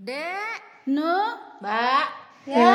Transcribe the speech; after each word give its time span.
Dek, 0.00 0.88
Nu, 0.88 1.12
Mbak. 1.60 2.08
Ya. 2.48 2.72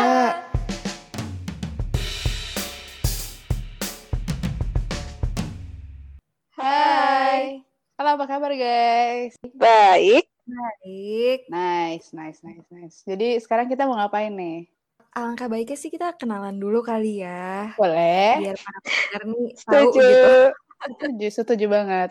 Hai. 6.53 7.65
Halo, 7.97 8.09
apa 8.13 8.29
kabar 8.29 8.53
guys? 8.53 9.33
Baik. 9.57 10.29
baik. 10.45 11.49
Nice, 11.49 12.13
nice, 12.13 12.45
nice, 12.45 12.69
nice. 12.69 13.01
Jadi 13.09 13.41
sekarang 13.41 13.73
kita 13.73 13.89
mau 13.89 13.97
ngapain 13.97 14.29
nih? 14.29 14.69
Alangkah 15.17 15.49
baiknya 15.49 15.81
sih 15.81 15.89
kita 15.89 16.13
kenalan 16.21 16.61
dulu 16.61 16.85
kali 16.85 17.25
ya. 17.25 17.73
Boleh. 17.73 18.37
Biar 18.37 18.57
para 18.61 18.79
pendengar 18.85 19.21
nih 19.33 19.49
tahu 19.65 19.73
Setuju. 19.73 19.97
gitu. 19.97 20.33
Setuju, 20.77 21.27
setuju 21.41 21.65
banget. 21.73 22.09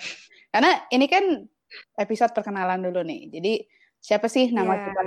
Karena 0.51 0.83
ini 0.91 1.07
kan 1.07 1.46
episode 2.03 2.35
perkenalan 2.35 2.83
dulu 2.83 3.07
nih. 3.07 3.31
Jadi 3.31 3.55
siapa 4.07 4.27
sih 4.34 4.45
nama 4.57 4.75
Iya. 4.77 4.84
kita? 4.84 5.00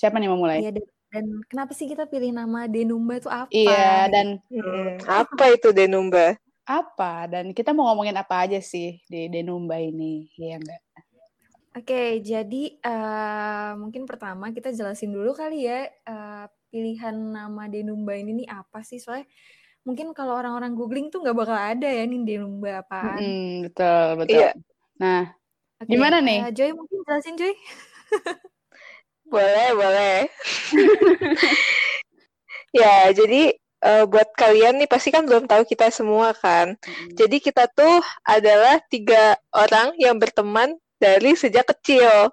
Siapa 0.00 0.16
nih 0.18 0.28
mau 0.32 0.40
mulai? 0.40 0.60
Iya, 0.60 0.70
dan, 0.76 0.84
dan 1.12 1.24
kenapa 1.50 1.72
sih 1.78 1.86
kita 1.92 2.04
pilih 2.12 2.30
nama 2.40 2.58
Denumba 2.74 3.14
itu 3.20 3.28
apa? 3.30 3.50
Iya, 3.60 4.08
dan 4.14 4.26
Hmm, 4.50 4.98
apa 5.06 5.44
itu 5.54 5.68
Denumba? 5.78 6.26
apa? 6.66 7.26
Dan 7.32 7.44
kita 7.56 7.70
mau 7.74 7.84
ngomongin 7.90 8.16
apa 8.22 8.46
aja 8.46 8.58
sih 8.62 8.88
di 9.10 9.26
Denumba 9.32 9.76
ini? 9.82 10.30
Iya 10.38 10.56
enggak? 10.60 10.80
Oke, 11.70 12.18
jadi 12.30 12.62
eh, 12.82 13.70
mungkin 13.78 14.02
pertama 14.10 14.50
kita 14.50 14.74
jelasin 14.74 15.10
dulu 15.14 15.30
kali 15.40 15.70
ya 15.70 15.86
eh, 15.86 16.44
pilihan 16.70 17.14
nama 17.14 17.62
Denumba 17.70 18.12
ini 18.18 18.42
nih 18.42 18.48
apa 18.50 18.82
sih? 18.82 18.98
Soalnya 19.02 19.26
mungkin 19.86 20.06
kalau 20.18 20.34
orang-orang 20.40 20.72
googling 20.78 21.06
tuh 21.12 21.22
nggak 21.22 21.36
bakal 21.40 21.58
ada 21.58 21.88
ya 21.88 22.02
nih 22.10 22.20
Denumba 22.28 22.82
apaan. 22.82 23.22
Mm-mm, 23.22 23.64
betul, 23.64 24.04
betul. 24.20 24.40
Iya. 24.40 24.48
Nah, 25.00 25.20
Oke, 25.80 25.92
Gimana 25.92 26.18
nih? 26.20 26.40
eh, 26.44 26.50
Joy 26.56 26.70
mungkin 26.78 26.98
jelasin 27.06 27.34
Joy. 27.40 27.52
Boleh, 29.30 29.70
boleh. 29.78 30.26
ya, 32.74 33.10
jadi 33.14 33.54
eh, 33.80 34.04
buat 34.06 34.28
kalian 34.36 34.80
nih 34.82 34.88
pasti 34.90 35.10
kan 35.14 35.24
belum 35.26 35.46
tahu 35.50 35.62
kita 35.66 35.88
semua 35.92 36.32
kan. 36.36 36.74
mm-mm. 36.76 37.14
Jadi 37.18 37.36
kita 37.42 37.66
tuh 37.70 38.00
adalah 38.26 38.78
tiga 38.90 39.36
orang 39.54 39.94
yang 39.98 40.16
berteman 40.20 40.76
dari 41.00 41.32
sejak 41.38 41.64
kecil 41.68 42.30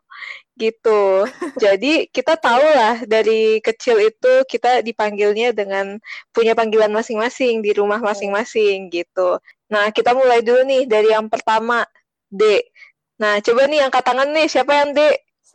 gitu. 0.59 1.25
Jadi 1.63 2.09
kita 2.11 2.35
tahu 2.39 2.63
lah 2.63 3.01
dari 3.07 3.59
kecil 3.63 3.97
itu 4.01 4.33
kita 4.49 4.81
dipanggilnya 4.85 5.51
dengan 5.55 5.97
punya 6.35 6.53
panggilan 6.57 6.91
masing-masing 6.93 7.61
di 7.65 7.71
rumah 7.77 7.99
masing-masing 8.03 8.89
gitu. 8.93 9.39
Nah, 9.71 9.89
kita 9.93 10.13
mulai 10.15 10.41
dulu 10.45 10.63
nih 10.67 10.83
dari 10.89 11.11
yang 11.13 11.27
pertama, 11.31 11.83
D. 12.29 12.61
Nah, 13.21 13.39
coba 13.41 13.65
nih 13.69 13.81
angkat 13.87 14.03
tangan 14.05 14.29
nih, 14.35 14.47
siapa 14.49 14.73
yang 14.73 14.89
D? 14.97 15.01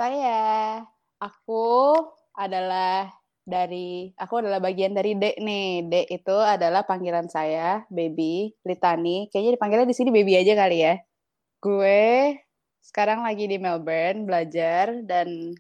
Saya, 0.03 0.83
aku 1.23 1.95
adalah 2.35 3.07
dari, 3.47 4.11
aku 4.19 4.43
adalah 4.43 4.59
bagian 4.59 4.99
dari 4.99 5.15
D 5.15 5.39
nih. 5.39 5.87
D 5.87 5.95
itu 6.11 6.35
adalah 6.43 6.83
panggilan 6.83 7.31
saya, 7.31 7.87
Baby, 7.87 8.51
Litani. 8.67 9.31
Kayaknya 9.31 9.53
dipanggilnya 9.55 9.87
di 9.87 9.95
sini 9.95 10.11
Baby 10.11 10.43
aja 10.43 10.59
kali 10.59 10.83
ya. 10.83 10.99
Gue 11.63 12.35
sekarang 12.83 13.23
lagi 13.23 13.47
di 13.47 13.63
Melbourne 13.63 14.27
belajar 14.27 15.07
dan 15.07 15.55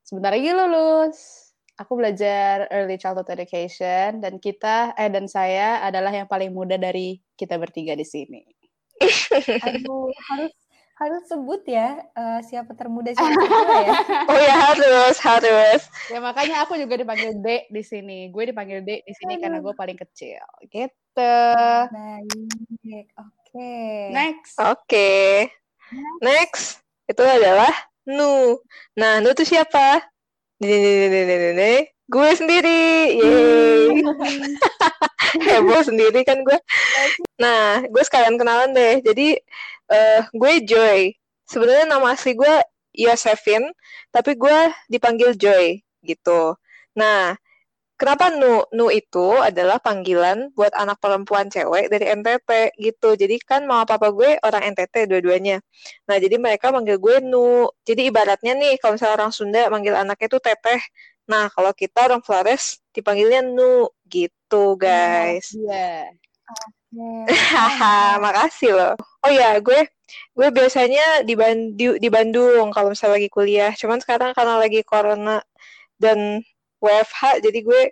sebentar 0.00 0.32
lagi 0.32 0.48
lulus. 0.48 1.52
Aku 1.76 2.00
belajar 2.00 2.64
early 2.72 2.96
childhood 2.96 3.36
education 3.36 4.24
dan 4.24 4.40
kita, 4.40 4.96
eh 4.96 5.12
dan 5.12 5.28
saya 5.28 5.84
adalah 5.84 6.08
yang 6.08 6.24
paling 6.24 6.56
muda 6.56 6.80
dari 6.80 7.20
kita 7.36 7.60
bertiga 7.60 7.92
di 7.92 8.08
sini. 8.08 8.48
Aduh, 9.68 10.08
harus 10.32 10.63
harus 10.94 11.26
sebut 11.26 11.66
ya 11.66 11.98
eh, 12.14 12.40
siapa 12.46 12.70
termuda 12.78 13.10
siapa 13.10 13.34
tertua 13.34 13.78
ya. 13.82 13.94
Oh 14.30 14.38
ya 14.38 14.54
harus, 14.70 15.16
harus. 15.18 15.80
Ya 16.06 16.22
makanya 16.22 16.62
aku 16.62 16.78
juga 16.78 16.94
dipanggil 16.94 17.34
D 17.42 17.66
di 17.66 17.82
sini. 17.82 18.30
Gue 18.30 18.50
dipanggil 18.50 18.86
D 18.86 19.02
di 19.02 19.12
sini 19.14 19.42
karena 19.42 19.58
gue 19.58 19.74
paling 19.74 19.98
kecil. 19.98 20.42
Gitu. 20.70 21.34
Baik, 21.90 23.06
oke. 23.18 23.74
Next. 24.14 24.54
Oke. 24.62 25.50
Next, 26.22 26.80
itu 27.06 27.22
adalah 27.22 27.70
Nu. 28.08 28.60
Nah, 28.96 29.20
Nu 29.20 29.32
itu 29.32 29.44
siapa? 29.44 30.00
Nih, 30.62 30.70
nih, 30.70 30.78
nih, 30.80 31.08
nih, 31.10 31.22
nih, 31.24 31.36
nih, 31.38 31.52
nih. 31.58 31.78
Gue 32.04 32.28
sendiri. 32.36 32.84
Yeay. 33.18 34.04
Heboh 35.46 35.82
sendiri 35.82 36.22
kan 36.22 36.40
gue. 36.46 36.58
Nah, 37.42 37.82
gue 37.84 38.02
sekalian 38.06 38.38
kenalan 38.38 38.70
deh. 38.72 39.02
Jadi, 39.02 39.38
eh, 39.90 40.20
gue 40.30 40.52
Joy. 40.62 41.14
Sebenarnya 41.44 41.86
nama 41.90 42.14
asli 42.14 42.32
gue 42.38 42.54
Yosefin, 42.94 43.66
tapi 44.14 44.38
gue 44.38 44.58
dipanggil 44.86 45.34
Joy 45.34 45.82
gitu. 46.06 46.54
Nah, 46.94 47.34
kenapa 47.94 48.30
Nu? 48.34 48.66
Nu 48.74 48.86
itu 48.90 49.38
adalah 49.38 49.78
panggilan 49.78 50.50
buat 50.52 50.74
anak 50.74 50.98
perempuan 50.98 51.46
cewek 51.48 51.88
dari 51.92 52.10
NTT 52.10 52.74
gitu. 52.78 53.14
Jadi 53.14 53.36
kan 53.42 53.64
mama 53.64 53.86
papa 53.86 54.10
gue 54.10 54.38
orang 54.42 54.62
NTT 54.74 55.10
dua-duanya. 55.10 55.62
Nah, 56.10 56.16
jadi 56.18 56.36
mereka 56.38 56.74
manggil 56.74 56.98
gue 56.98 57.22
Nu. 57.22 57.70
Jadi 57.86 58.10
ibaratnya 58.10 58.52
nih, 58.58 58.78
kalau 58.82 58.98
misalnya 58.98 59.16
orang 59.24 59.32
Sunda 59.34 59.62
manggil 59.70 59.94
anaknya 59.94 60.28
tuh 60.30 60.42
teteh. 60.42 60.80
Nah, 61.24 61.48
kalau 61.48 61.72
kita 61.72 62.04
orang 62.04 62.20
Flores 62.20 62.82
dipanggilnya 62.92 63.40
Nu 63.46 63.88
gitu, 64.10 64.76
guys. 64.76 65.54
Iya. 65.56 66.12
Oke. 66.44 67.32
Haha, 67.32 68.20
makasih 68.20 68.70
loh. 68.76 68.94
Oh 69.24 69.32
ya, 69.32 69.58
gue 69.58 69.88
gue 70.36 70.48
biasanya 70.52 71.24
di, 71.26 71.34
Ban- 71.34 71.74
di, 71.74 71.96
di 71.98 72.08
Bandung 72.12 72.70
kalau 72.70 72.92
misalnya 72.92 73.18
lagi 73.18 73.30
kuliah. 73.32 73.72
Cuman 73.74 73.98
sekarang 74.02 74.30
karena 74.36 74.60
lagi 74.60 74.84
corona 74.84 75.40
dan 75.98 76.44
WFH, 76.84 77.40
jadi 77.40 77.58
gue 77.64 77.82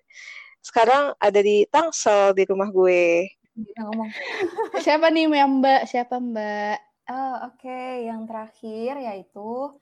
sekarang 0.60 1.16
ada 1.16 1.40
di 1.40 1.64
Tangsel 1.72 2.36
di 2.36 2.44
rumah 2.44 2.68
gue. 2.68 3.32
Dia 3.56 3.80
ngomong. 3.88 4.08
Siapa 4.84 5.08
nih 5.08 5.32
yang 5.32 5.64
Mbak? 5.64 5.88
Siapa 5.88 6.20
Mbak? 6.20 6.76
Oh, 7.08 7.36
oke, 7.48 7.80
yang 8.04 8.28
terakhir 8.28 9.00
yaitu 9.00 9.72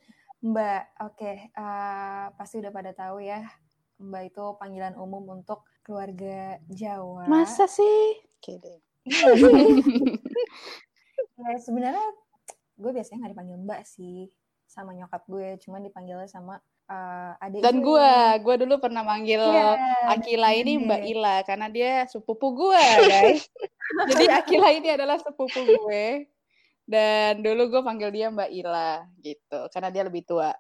Mbak. 0.41 0.83
Oke, 1.11 1.51
eh, 1.51 2.25
pasti 2.39 2.63
udah 2.63 2.73
pada 2.73 2.95
tahu 2.95 3.21
ya. 3.21 3.43
Mbak 4.01 4.23
itu 4.33 4.45
panggilan 4.57 4.95
umum 4.97 5.43
untuk 5.43 5.67
keluarga 5.85 6.57
Jawa. 6.71 7.27
Masa 7.27 7.67
sih? 7.67 8.23
Kidding. 8.39 8.81
Ya, 11.41 11.57
sebenarnya 11.57 12.05
gue 12.77 12.91
biasanya 12.93 13.25
nggak 13.25 13.33
dipanggil 13.33 13.57
Mbak 13.65 13.81
sih 13.89 14.29
sama 14.69 14.93
nyokap 14.93 15.25
gue, 15.25 15.57
cuman 15.65 15.81
dipanggilnya 15.89 16.29
sama 16.29 16.61
eh, 16.91 17.33
adik 17.47 17.63
Dan 17.63 17.81
gue. 17.81 18.13
gue, 18.43 18.55
dulu 18.67 18.75
pernah 18.83 19.07
manggil 19.07 19.39
Iya, 19.39 19.79
Akila 20.11 20.51
ini 20.53 20.77
bener. 20.77 20.87
Mbak 20.87 21.03
Ila 21.15 21.37
karena 21.47 21.67
dia 21.71 21.91
sepupu 22.11 22.51
gue, 22.59 22.83
guys. 23.11 23.47
Jadi 24.11 24.25
Akila 24.27 24.69
ini 24.75 24.89
adalah 24.91 25.23
sepupu 25.23 25.63
gue. 25.63 26.27
Dan 26.91 27.47
dulu 27.47 27.71
gue 27.71 27.83
panggil 27.87 28.11
dia 28.11 28.27
Mbak 28.35 28.51
Ila 28.51 29.07
gitu, 29.23 29.61
karena 29.71 29.89
dia 29.95 30.03
lebih 30.03 30.27
tua. 30.27 30.51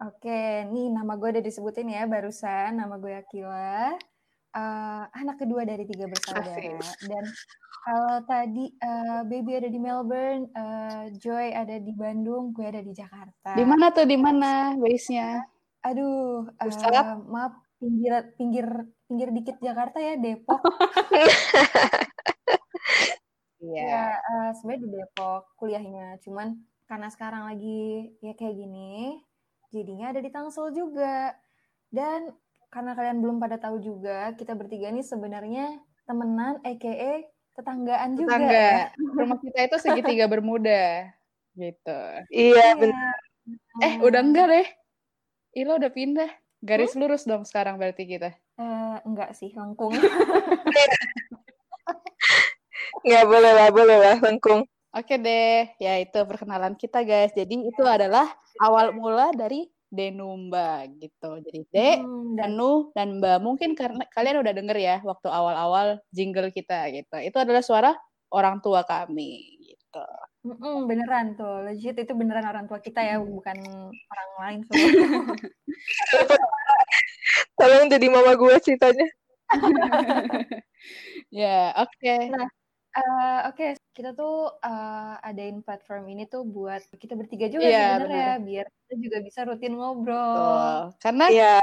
Oke, 0.00 0.64
nih 0.70 0.86
nama 0.94 1.12
gue 1.18 1.28
udah 1.28 1.44
disebutin 1.44 1.90
ya 1.92 2.06
barusan. 2.06 2.78
Nama 2.78 2.94
gue 2.96 3.12
Akila. 3.18 3.98
Eh, 4.50 5.04
anak 5.14 5.36
kedua 5.38 5.62
dari 5.62 5.86
tiga 5.86 6.10
bersaudara. 6.10 6.58
Asik. 6.58 7.06
Dan 7.06 7.24
kalau 7.86 8.16
tadi 8.26 8.70
eh, 8.74 9.20
Baby 9.26 9.62
ada 9.62 9.68
di 9.70 9.78
Melbourne, 9.78 10.50
eh, 10.50 11.04
Joy 11.18 11.54
ada 11.54 11.76
di 11.78 11.92
Bandung, 11.94 12.50
gue 12.50 12.66
ada 12.66 12.82
di 12.82 12.90
Jakarta. 12.90 13.54
Di 13.54 13.62
mana 13.62 13.94
tuh? 13.94 14.06
Di 14.06 14.18
mana 14.18 14.74
base-nya? 14.74 15.42
Aduh, 15.80 16.48
Pusat? 16.60 17.24
maaf 17.28 17.54
pinggir 17.80 18.12
pinggir 18.36 18.66
pinggir 19.08 19.28
dikit 19.32 19.56
Jakarta 19.64 19.98
ya 19.98 20.14
Depok. 20.20 20.60
Iya. 23.60 23.84
Ya, 23.84 24.04
eh, 24.16 24.48
sebenarnya 24.56 24.80
di 24.80 24.90
Depok 24.96 25.42
kuliahnya. 25.60 26.16
Cuman 26.24 26.64
karena 26.88 27.12
sekarang 27.12 27.44
lagi 27.44 28.08
ya 28.24 28.32
kayak 28.32 28.56
gini, 28.56 29.20
jadinya 29.68 30.16
ada 30.16 30.20
di 30.24 30.32
Tangsel 30.32 30.72
juga. 30.72 31.36
Dan 31.92 32.32
karena 32.72 32.96
kalian 32.96 33.20
belum 33.20 33.36
pada 33.36 33.60
tahu 33.60 33.76
juga, 33.84 34.32
kita 34.40 34.56
bertiga 34.56 34.88
nih 34.88 35.04
sebenarnya 35.04 35.76
temenan, 36.08 36.56
aka 36.64 37.28
tetanggaan 37.52 38.16
juga. 38.16 38.32
Tetangga. 38.32 38.56
ya. 38.56 38.84
Rumah 39.20 39.38
kita 39.44 39.58
itu 39.68 39.76
segitiga 39.76 40.24
bermuda. 40.24 41.12
Gitu. 41.52 42.00
Iya, 42.32 42.56
Iya. 42.56 42.70
bener. 42.80 43.16
Eh, 43.84 43.94
udah 44.00 44.20
enggak 44.24 44.46
deh. 44.48 44.66
Ila 45.56 45.82
udah 45.82 45.90
pindah. 45.90 46.30
Garis 46.60 46.92
lurus 46.92 47.24
dong 47.24 47.48
sekarang 47.48 47.80
berarti 47.80 48.04
kita. 48.04 48.36
Eh, 48.60 48.96
enggak 49.08 49.32
sih, 49.32 49.48
lengkung. 49.56 49.96
Nggak 53.00 53.26
boleh 53.32 53.52
lah, 53.56 53.68
boleh 53.72 53.96
lah, 53.96 54.16
lengkung. 54.20 54.68
Oke 54.90 55.16
deh, 55.16 55.70
ya 55.80 55.96
itu 56.02 56.18
perkenalan 56.26 56.76
kita 56.76 57.00
guys. 57.06 57.32
Jadi 57.32 57.64
itu 57.64 57.82
adalah 57.86 58.28
awal 58.60 58.92
mula 58.92 59.32
dari 59.32 59.70
Denumba 59.90 60.86
gitu. 60.86 61.42
Jadi 61.42 61.60
D, 61.66 61.76
Hmm, 61.98 62.38
dan 62.38 62.54
Danu, 62.54 62.94
dan 62.94 63.18
Mbak. 63.18 63.38
Mungkin 63.42 63.70
karena 63.74 64.06
kalian 64.12 64.38
udah 64.38 64.52
denger 64.54 64.78
ya 64.78 64.96
waktu 65.02 65.26
awal-awal 65.26 65.98
jingle 66.14 66.52
kita 66.54 66.92
gitu. 66.94 67.16
Itu 67.18 67.42
adalah 67.42 67.62
suara 67.64 67.90
orang 68.30 68.62
tua 68.62 68.86
kami 68.86 69.58
gitu. 69.90 70.06
Mm-mm, 70.46 70.86
beneran 70.86 71.34
tuh, 71.34 71.66
legit 71.66 71.98
itu 71.98 72.14
beneran 72.14 72.46
orang 72.46 72.70
tua 72.70 72.78
kita 72.78 73.02
ya, 73.02 73.18
bukan 73.18 73.58
orang 73.90 74.30
lain 74.38 74.60
semua. 74.70 74.78
Tolong 77.58 77.90
jadi 77.90 78.06
mama 78.08 78.38
gue 78.38 78.54
ceritanya. 78.62 79.06
Ya, 81.30 81.70
oke. 81.78 82.14
Nah, 82.26 82.48
eh, 82.98 83.38
oke, 83.52 83.78
kita 83.94 84.18
tuh 84.18 84.50
eh, 84.66 85.14
adain 85.22 85.62
platform 85.62 86.10
ini 86.10 86.26
tuh 86.26 86.42
buat 86.42 86.82
kita 86.98 87.14
bertiga 87.14 87.46
juga 87.46 87.70
Iya, 87.70 88.02
sebenarnya 88.02 88.34
biar 88.42 88.66
kita 88.66 88.94
juga 88.98 89.18
bisa 89.22 89.40
rutin 89.46 89.78
ngobrol. 89.78 90.10
Betul. 90.10 90.98
Karena 90.98 91.24
Iya. 91.30 91.54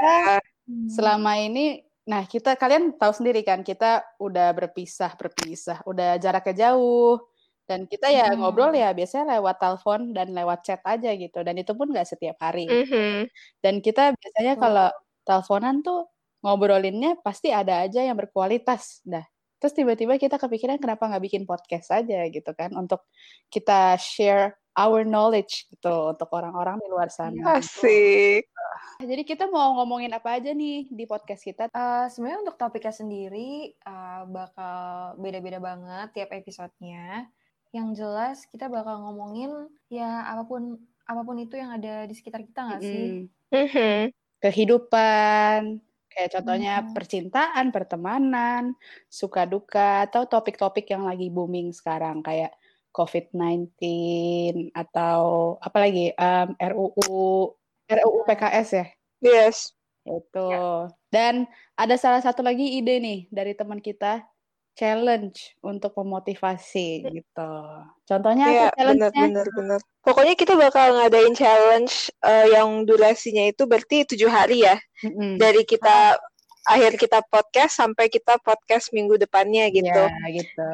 Hmm. 0.68 0.88
selama 0.88 1.36
ini 1.40 1.84
nah 2.08 2.24
kita 2.24 2.56
kalian 2.56 2.96
tahu 2.96 3.12
sendiri 3.12 3.44
kan 3.44 3.60
kita 3.60 4.00
udah 4.16 4.56
berpisah 4.56 5.12
berpisah 5.16 5.84
udah 5.84 6.16
jaraknya 6.16 6.72
jauh 6.72 7.20
dan 7.68 7.84
kita 7.84 8.08
ya 8.08 8.32
Hmm. 8.32 8.40
ngobrol 8.40 8.72
ya 8.72 8.90
biasanya 8.96 9.36
lewat 9.38 9.60
telepon 9.60 10.16
dan 10.16 10.32
lewat 10.32 10.64
chat 10.64 10.80
aja 10.82 11.12
gitu 11.12 11.44
dan 11.44 11.54
itu 11.54 11.76
pun 11.76 11.92
nggak 11.92 12.08
setiap 12.08 12.40
hari 12.40 12.64
Mhm. 12.64 13.28
dan 13.60 13.74
kita 13.78 14.16
biasanya 14.16 14.54
Betul. 14.56 14.64
kalau 14.64 14.88
teleponan 15.22 15.76
tuh 15.84 16.00
ngobrolinnya 16.40 17.20
pasti 17.20 17.52
ada 17.52 17.84
aja 17.84 18.00
yang 18.00 18.16
berkualitas 18.16 19.04
dah 19.04 19.26
terus 19.58 19.74
tiba-tiba 19.74 20.16
kita 20.16 20.38
kepikiran 20.38 20.78
kenapa 20.78 21.04
nggak 21.04 21.24
bikin 21.24 21.42
podcast 21.44 21.90
aja 21.90 22.24
gitu 22.30 22.50
kan 22.54 22.70
untuk 22.72 23.02
kita 23.48 23.98
share 23.98 24.54
our 24.78 25.02
knowledge 25.02 25.66
gitu 25.68 26.14
untuk 26.14 26.30
orang-orang 26.30 26.78
di 26.78 26.86
luar 26.86 27.10
sana 27.10 27.34
Iya. 27.34 27.58
Asik. 27.58 28.42
jadi 29.02 29.22
kita 29.26 29.50
mau 29.50 29.74
ngomongin 29.74 30.14
apa 30.14 30.38
aja 30.38 30.54
nih 30.54 30.86
di 30.88 31.04
podcast 31.04 31.42
kita 31.42 31.66
Eh, 31.68 32.06
sebenarnya 32.06 32.46
untuk 32.46 32.54
topiknya 32.54 32.94
sendiri 32.94 33.50
eh, 33.74 34.22
bakal 34.30 34.78
beda-beda 35.18 35.58
banget 35.58 36.06
tiap 36.14 36.30
episodenya. 36.32 37.26
Yang 37.76 37.88
jelas 38.00 38.36
kita 38.48 38.64
bakal 38.72 39.04
ngomongin 39.04 39.68
ya 39.92 40.24
apa 40.24 40.42
pun 40.48 40.62
apa 41.04 41.20
pun 41.24 41.36
itu 41.36 41.54
yang 41.60 41.70
ada 41.76 42.08
di 42.08 42.14
sekitar 42.16 42.40
kita 42.48 42.60
nggak 42.64 42.82
sih? 42.84 43.20
Mm. 43.20 43.28
Mhm. 43.52 44.12
kehidupan, 44.38 45.82
kayak 46.14 46.30
contohnya 46.38 46.72
Hmm. 46.78 46.94
percintaan, 46.94 47.74
pertemanan, 47.74 48.78
suka 49.10 49.42
duka, 49.50 50.06
atau 50.06 50.30
topik-topik 50.30 50.86
yang 50.94 51.02
lagi 51.02 51.26
booming 51.26 51.74
sekarang 51.74 52.22
kayak 52.22 52.54
COVID-19 52.94 54.70
atau 54.78 55.58
apa 55.58 55.76
lagi 55.82 56.14
em, 56.14 56.54
RUU 56.54 57.50
RUU 57.90 58.18
PKS 58.30 58.68
ya 58.78 58.86
Yes. 59.22 59.72
itu. 60.06 60.48
Dan 61.12 61.48
ada 61.74 61.96
salah 61.96 62.20
satu 62.20 62.44
lagi 62.44 62.76
ide 62.78 63.00
nih 63.00 63.18
dari 63.32 63.56
teman 63.56 63.80
kita 63.80 64.28
challenge 64.78 65.58
untuk 65.66 65.90
memotivasi 65.98 66.88
gitu. 67.10 67.52
Contohnya 68.06 68.46
Iya, 68.46 68.66
apa 68.70 68.78
challenge-nya? 68.78 69.10
benar 69.10 69.10
benar 69.18 69.46
benar. 69.58 69.80
Pokoknya 70.06 70.34
kita 70.38 70.54
bakal 70.54 70.86
ngadain 70.96 71.34
challenge 71.34 72.14
eh, 72.22 72.46
yang 72.54 72.86
durasinya 72.86 73.44
itu 73.50 73.66
berarti 73.66 74.06
tujuh 74.14 74.30
hari 74.30 74.62
ya. 74.64 74.78
Mm-mm. 75.02 75.36
Dari 75.42 75.62
kita 75.66 76.16
akhir 76.68 77.00
kita 77.00 77.24
podcast 77.32 77.80
sampai 77.80 78.12
kita 78.12 78.36
podcast 78.44 78.92
minggu 78.92 79.16
depannya 79.16 79.72
gitu. 79.72 80.04
Ya, 80.04 80.28
gitu. 80.28 80.70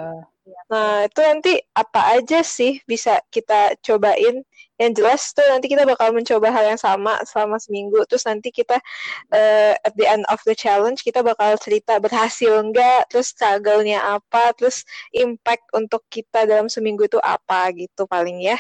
Nah, 0.69 1.09
itu 1.09 1.21
nanti 1.25 1.53
apa 1.73 2.21
aja 2.21 2.45
sih 2.45 2.83
bisa 2.85 3.23
kita 3.33 3.79
cobain? 3.81 4.45
Yang 4.75 4.93
jelas 4.99 5.23
tuh 5.31 5.47
nanti 5.49 5.71
kita 5.71 5.87
bakal 5.87 6.11
mencoba 6.11 6.51
hal 6.51 6.75
yang 6.75 6.81
sama 6.81 7.23
selama 7.25 7.57
seminggu. 7.63 8.03
Terus 8.11 8.27
nanti 8.27 8.51
kita 8.51 8.77
eh, 9.33 9.79
at 9.79 9.95
the 9.97 10.05
end 10.05 10.27
of 10.29 10.43
the 10.45 10.53
challenge 10.53 11.01
kita 11.01 11.23
bakal 11.25 11.57
cerita 11.57 11.97
berhasil 12.03 12.61
enggak, 12.61 13.09
terus 13.09 13.33
struggle-nya 13.33 14.03
apa, 14.19 14.53
terus 14.59 14.83
impact 15.15 15.65
untuk 15.73 16.05
kita 16.11 16.45
dalam 16.45 16.69
seminggu 16.69 17.07
itu 17.09 17.23
apa 17.23 17.71
gitu 17.73 18.05
paling 18.05 18.45
ya. 18.45 18.59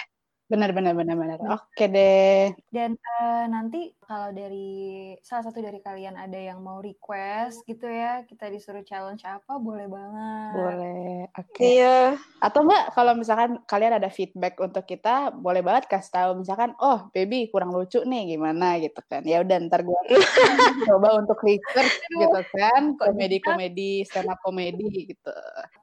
Benar, 0.54 0.70
benar, 0.70 0.94
benar, 0.94 1.16
benar. 1.18 1.38
Hmm. 1.42 1.58
Oke 1.58 1.90
deh. 1.90 2.54
Dan 2.70 2.94
eh, 2.94 3.44
nanti 3.50 3.90
kalau 4.06 4.30
dari 4.30 5.10
salah 5.18 5.50
satu 5.50 5.58
dari 5.58 5.82
kalian 5.82 6.14
ada 6.14 6.38
yang 6.38 6.62
mau 6.62 6.78
request 6.78 7.66
gitu 7.66 7.90
ya, 7.90 8.22
kita 8.22 8.46
disuruh 8.46 8.86
challenge 8.86 9.26
apa, 9.26 9.58
boleh 9.58 9.90
banget. 9.90 10.54
Boleh. 10.54 11.18
Oke. 11.34 11.58
Iya. 11.66 12.14
Atau 12.38 12.70
enggak 12.70 12.94
kalau 12.94 13.18
misalkan 13.18 13.66
kalian 13.66 13.98
ada 13.98 14.06
feedback 14.06 14.54
untuk 14.62 14.86
kita, 14.86 15.34
boleh 15.34 15.58
banget 15.58 15.90
kasih 15.90 16.14
tahu 16.14 16.30
misalkan, 16.46 16.70
"Oh, 16.78 17.10
baby 17.10 17.50
kurang 17.50 17.74
lucu 17.74 18.06
nih, 18.06 18.38
gimana?" 18.38 18.78
gitu 18.78 19.02
kan. 19.10 19.26
Ya 19.26 19.42
udah 19.42 19.58
ntar 19.66 19.82
gua 19.82 19.98
coba 20.86 21.18
untuk 21.18 21.42
research 21.42 21.98
gitu 22.14 22.40
kan, 22.54 22.94
komedi-komedi, 22.94 24.06
stand 24.06 24.30
up 24.30 24.38
komedi 24.46 25.10
gitu. 25.10 25.34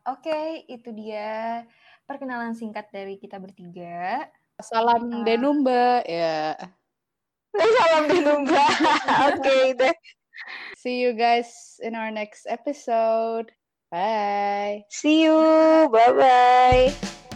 Oke, 0.07 0.63
itu 0.71 0.95
dia 0.95 1.68
perkenalan 2.07 2.56
singkat 2.56 2.88
dari 2.95 3.19
kita 3.19 3.35
bertiga. 3.35 4.31
Salam 4.61 5.09
Ah. 5.11 5.23
Denumba 5.25 6.01
ya. 6.07 6.55
Salam 7.77 8.03
Denumba. 8.07 8.63
Oke 9.33 9.75
deh. 9.75 9.95
See 10.77 11.01
you 11.03 11.13
guys 11.13 11.77
in 11.83 11.93
our 11.93 12.09
next 12.09 12.47
episode. 12.49 13.51
Bye. 13.91 14.87
See 14.89 15.27
you. 15.27 15.37
Bye 15.91 16.13
bye. 16.15 17.29